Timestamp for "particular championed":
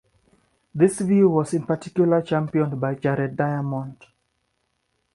1.67-2.81